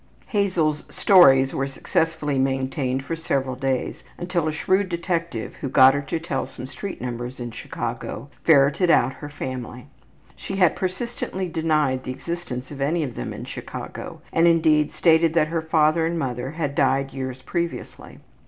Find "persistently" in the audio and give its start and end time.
10.75-11.47